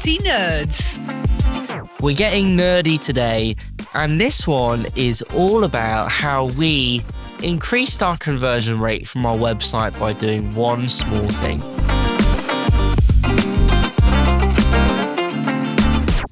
[0.00, 2.00] Nauti Nerds.
[2.00, 3.54] We're getting nerdy today,
[3.92, 7.04] and this one is all about how we
[7.42, 11.60] increased our conversion rate from our website by doing one small thing.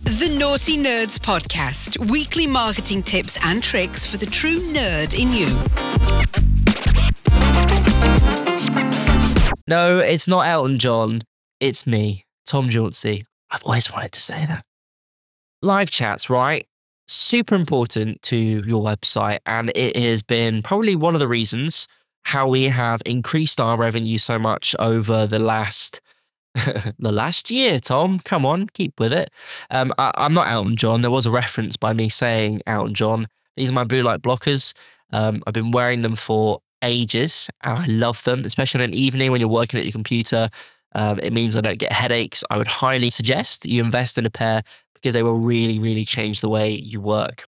[0.00, 5.46] The Nauti Nerds Podcast weekly marketing tips and tricks for the true nerd in you.
[9.66, 11.20] No, it's not Elton John.
[11.60, 13.27] It's me, Tom Jauncey.
[13.50, 14.64] I've always wanted to say that.
[15.62, 16.66] Live chats, right?
[17.06, 19.38] Super important to your website.
[19.46, 21.88] And it has been probably one of the reasons
[22.24, 26.00] how we have increased our revenue so much over the last.
[26.98, 28.18] the last year, Tom.
[28.18, 29.30] Come on, keep with it.
[29.70, 31.02] Um, I, I'm not Elton John.
[31.02, 33.28] There was a reference by me saying Elton John.
[33.56, 34.72] These are my blue light blockers.
[35.12, 39.30] Um, I've been wearing them for ages and I love them, especially in an evening
[39.30, 40.48] when you're working at your computer.
[40.94, 42.42] Um, it means I don't get headaches.
[42.50, 44.62] I would highly suggest you invest in a pair
[44.94, 47.44] because they will really, really change the way you work.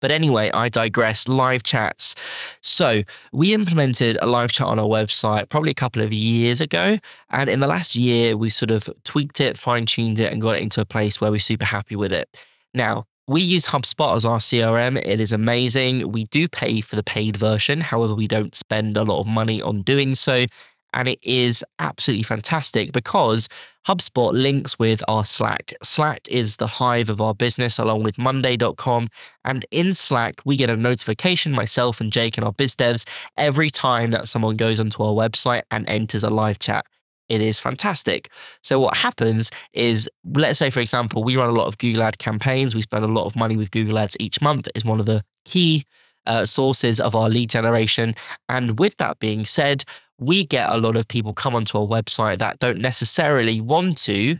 [0.00, 1.28] But anyway, I digress.
[1.28, 2.16] Live chats.
[2.60, 6.98] So, we implemented a live chat on our website probably a couple of years ago.
[7.30, 10.56] And in the last year, we sort of tweaked it, fine tuned it, and got
[10.56, 12.36] it into a place where we're super happy with it.
[12.74, 15.00] Now, we use HubSpot as our CRM.
[15.06, 16.10] It is amazing.
[16.10, 17.80] We do pay for the paid version.
[17.80, 20.46] However, we don't spend a lot of money on doing so.
[20.92, 23.48] And it is absolutely fantastic because
[23.86, 25.72] HubSpot links with our Slack.
[25.82, 29.08] Slack is the hive of our business along with Monday.com.
[29.44, 33.70] And in Slack, we get a notification, myself and Jake and our biz devs, every
[33.70, 36.86] time that someone goes onto our website and enters a live chat
[37.32, 38.28] it is fantastic.
[38.62, 42.18] So what happens is, let's say, for example, we run a lot of Google Ad
[42.18, 42.74] campaigns.
[42.74, 44.68] We spend a lot of money with Google Ads each month.
[44.74, 45.86] It's one of the key
[46.26, 48.14] uh, sources of our lead generation.
[48.48, 49.84] And with that being said,
[50.18, 54.36] we get a lot of people come onto our website that don't necessarily want to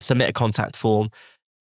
[0.00, 1.08] submit a contact form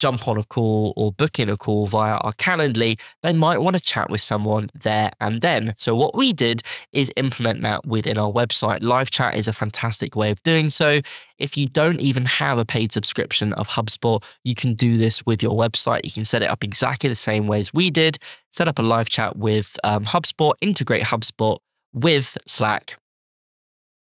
[0.04, 3.78] jump on a call or book in a call via our Calendly, they might want
[3.78, 5.74] to chat with someone there and then.
[5.78, 6.62] So, what we did
[6.92, 8.84] is implement that within our website.
[8.84, 11.00] Live chat is a fantastic way of doing so.
[11.38, 15.42] If you don't even have a paid subscription of HubSpot, you can do this with
[15.42, 16.02] your website.
[16.04, 18.18] You can set it up exactly the same way as we did.
[18.52, 21.60] Set up a live chat with um, HubSpot, integrate HubSpot
[21.94, 22.98] with Slack.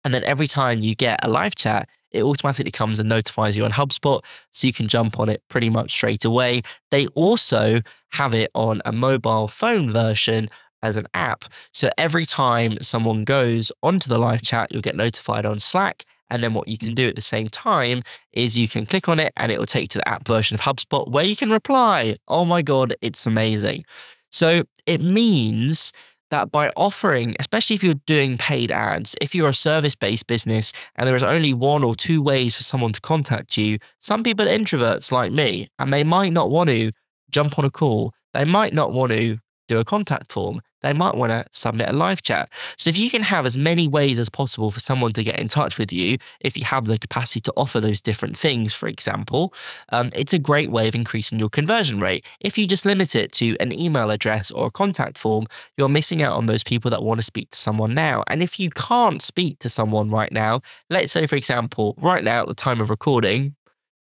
[0.03, 3.65] And then every time you get a live chat, it automatically comes and notifies you
[3.65, 6.61] on HubSpot so you can jump on it pretty much straight away.
[6.91, 7.81] They also
[8.13, 10.49] have it on a mobile phone version
[10.81, 11.45] as an app.
[11.73, 16.03] So every time someone goes onto the live chat, you'll get notified on Slack.
[16.29, 18.01] And then what you can do at the same time
[18.33, 20.55] is you can click on it and it will take you to the app version
[20.55, 22.17] of HubSpot where you can reply.
[22.27, 23.83] Oh my God, it's amazing.
[24.31, 25.91] So it means
[26.29, 30.73] that by offering, especially if you're doing paid ads, if you're a service based business
[30.95, 34.47] and there is only one or two ways for someone to contact you, some people
[34.47, 36.91] are introverts like me and they might not want to
[37.31, 38.13] jump on a call.
[38.33, 39.37] They might not want to
[39.67, 42.49] do a contact form they might want to submit a live chat.
[42.77, 45.47] So if you can have as many ways as possible for someone to get in
[45.47, 49.53] touch with you, if you have the capacity to offer those different things, for example,
[49.89, 52.25] um, it's a great way of increasing your conversion rate.
[52.39, 55.47] If you just limit it to an email address or a contact form,
[55.77, 58.23] you're missing out on those people that want to speak to someone now.
[58.27, 62.41] And if you can't speak to someone right now, let's say, for example, right now
[62.41, 63.55] at the time of recording,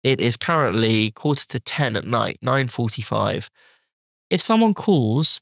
[0.03, 3.49] it is currently quarter to 10 at night, 9.45.
[4.29, 5.41] If someone calls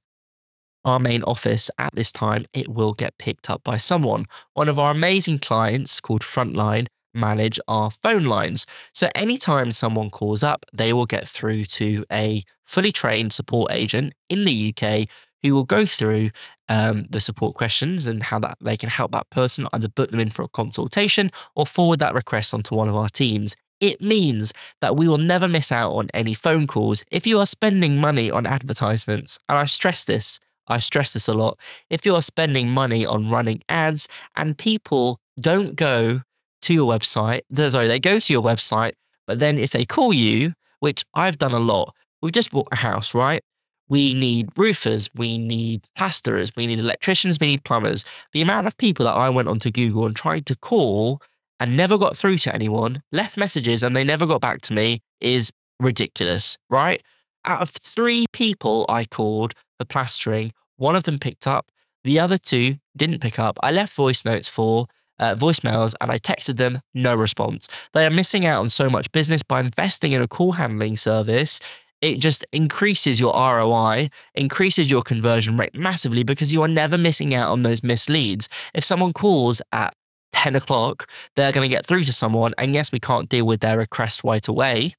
[0.88, 4.26] our main office at this time, it will get picked up by someone.
[4.54, 8.66] One of our amazing clients called Frontline manage our phone lines.
[8.94, 14.14] So anytime someone calls up, they will get through to a fully trained support agent
[14.30, 15.08] in the UK
[15.42, 16.30] who will go through
[16.70, 20.20] um, the support questions and how that they can help that person either book them
[20.20, 23.56] in for a consultation or forward that request onto one of our teams.
[23.80, 27.46] It means that we will never miss out on any phone calls if you are
[27.46, 29.38] spending money on advertisements.
[29.48, 31.60] And I stress this I stress this a lot.
[31.90, 36.22] If you are spending money on running ads and people don't go
[36.64, 38.94] to your website, sorry, they go to your website,
[39.26, 42.78] but then if they call you, which I've done a lot, we've just bought a
[42.78, 43.44] house, right?
[43.90, 48.04] We need roofers, we need plasterers, we need electricians, we need plumbers.
[48.34, 51.22] The amount of people that I went onto Google and tried to call
[51.60, 55.02] and never got through to anyone, left messages and they never got back to me
[55.22, 57.02] is ridiculous, right?
[57.46, 61.72] Out of three people I called for plastering, one of them picked up,
[62.04, 63.58] the other two didn't pick up.
[63.62, 64.88] I left voice notes for
[65.20, 67.68] uh, voicemails and I texted them, no response.
[67.94, 71.60] They are missing out on so much business by investing in a call handling service.
[72.02, 77.34] It just increases your ROI, increases your conversion rate massively because you are never missing
[77.34, 78.48] out on those misleads.
[78.74, 79.94] If someone calls at
[80.34, 82.54] 10 o'clock, they're going to get through to someone.
[82.58, 84.94] And yes, we can't deal with their request right away,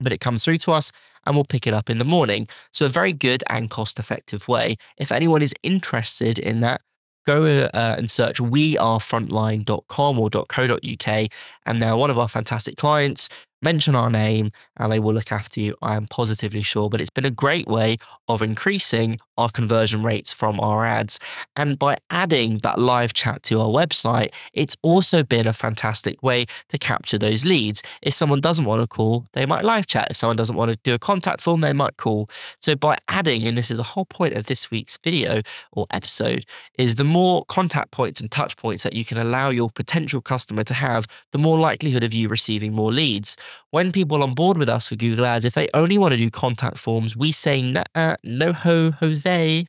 [0.00, 0.90] but it comes through to us
[1.26, 2.48] and we'll pick it up in the morning.
[2.72, 4.76] So, a very good and cost effective way.
[4.96, 6.80] If anyone is interested in that,
[7.26, 11.28] go uh, and search wearefrontline.com or .co.uk.
[11.66, 13.28] And now one of our fantastic clients
[13.62, 15.74] mention our name and they will look after you.
[15.82, 16.88] I am positively sure.
[16.88, 17.98] But it's been a great way
[18.28, 21.18] of increasing our conversion rates from our ads.
[21.56, 26.46] And by adding that live chat to our website, it's also been a fantastic way
[26.68, 27.82] to capture those leads.
[28.02, 30.08] If someone doesn't want to call, they might live chat.
[30.10, 32.28] If someone doesn't want to do a contact form, they might call.
[32.60, 35.42] So by adding, and this is the whole point of this week's video
[35.72, 36.44] or episode,
[36.78, 40.64] is the more contact points and touch points that you can allow your potential customer
[40.64, 43.36] to have, the more likelihood of you receiving more leads
[43.70, 46.30] when people on board with us for Google Ads, if they only want to do
[46.30, 49.64] contact forms, we say, nah, no ho, Jose.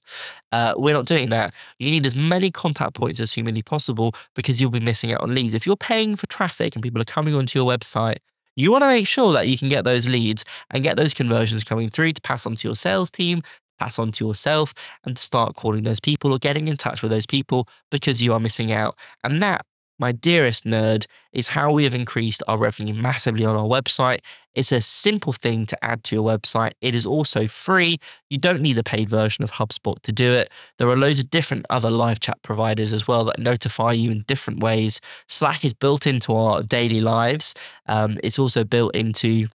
[0.51, 1.53] Uh, we're not doing that.
[1.79, 5.33] You need as many contact points as humanly possible because you'll be missing out on
[5.33, 5.55] leads.
[5.55, 8.17] If you're paying for traffic and people are coming onto your website,
[8.55, 11.63] you want to make sure that you can get those leads and get those conversions
[11.63, 13.41] coming through to pass on to your sales team,
[13.79, 14.73] pass on to yourself,
[15.05, 18.39] and start calling those people or getting in touch with those people because you are
[18.39, 18.95] missing out.
[19.23, 19.65] And that
[20.01, 24.19] my dearest nerd, is how we have increased our revenue massively on our website.
[24.53, 26.71] It's a simple thing to add to your website.
[26.81, 27.99] It is also free.
[28.29, 30.49] You don't need a paid version of HubSpot to do it.
[30.77, 34.23] There are loads of different other live chat providers as well that notify you in
[34.27, 34.99] different ways.
[35.29, 37.53] Slack is built into our daily lives.
[37.85, 39.47] Um, it's also built into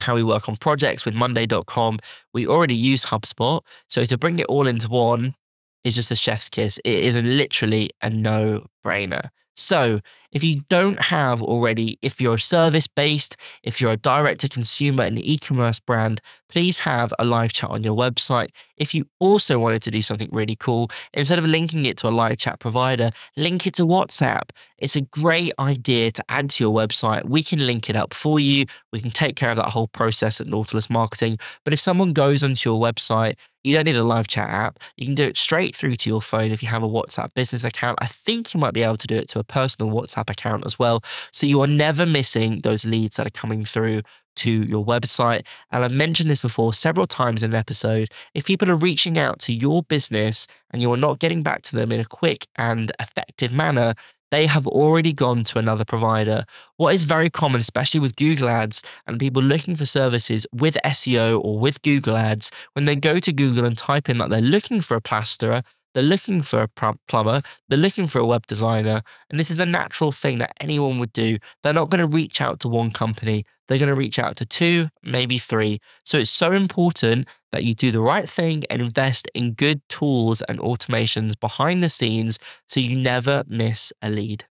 [0.00, 1.98] how we work on projects with Monday.com.
[2.32, 3.62] We already use HubSpot.
[3.88, 5.34] So to bring it all into one
[5.82, 6.80] is just a chef's kiss.
[6.84, 9.30] It is literally a no brainer.
[9.56, 10.00] So,
[10.34, 14.48] if you don't have already, if you're a service based, if you're a direct to
[14.48, 18.48] consumer and e commerce brand, please have a live chat on your website.
[18.76, 22.10] If you also wanted to do something really cool, instead of linking it to a
[22.10, 24.50] live chat provider, link it to WhatsApp.
[24.78, 27.24] It's a great idea to add to your website.
[27.24, 28.66] We can link it up for you.
[28.92, 31.38] We can take care of that whole process at Nautilus Marketing.
[31.64, 33.34] But if someone goes onto your website,
[33.64, 34.78] you don't need a live chat app.
[34.96, 37.64] You can do it straight through to your phone if you have a WhatsApp business
[37.64, 37.98] account.
[38.00, 40.78] I think you might be able to do it to a personal WhatsApp account as
[40.78, 41.02] well.
[41.30, 44.02] So you are never missing those leads that are coming through
[44.36, 45.44] to your website.
[45.70, 48.08] And I've mentioned this before several times in an episode.
[48.34, 51.76] If people are reaching out to your business and you are not getting back to
[51.76, 53.94] them in a quick and effective manner,
[54.30, 56.44] they have already gone to another provider.
[56.76, 61.40] What is very common, especially with Google Ads and people looking for services with SEO
[61.44, 64.80] or with Google Ads, when they go to Google and type in that they're looking
[64.80, 65.62] for a plasterer,
[65.94, 66.68] they're looking for a
[67.08, 69.00] plumber, they're looking for a web designer,
[69.30, 71.38] and this is the natural thing that anyone would do.
[71.62, 74.44] They're not going to reach out to one company, they're going to reach out to
[74.44, 75.80] two, maybe three.
[76.04, 80.42] So it's so important that you do the right thing and invest in good tools
[80.42, 82.38] and automations behind the scenes
[82.68, 84.44] so you never miss a lead.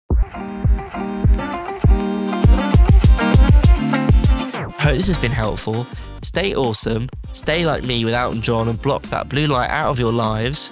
[4.82, 5.86] I hope this has been helpful.
[6.24, 10.14] Stay awesome, stay like me without John and block that blue light out of your
[10.14, 10.72] lives.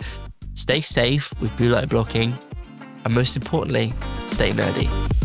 [0.54, 2.38] Stay safe with blue light blocking,
[3.06, 3.94] and most importantly,
[4.28, 5.19] stay nerdy.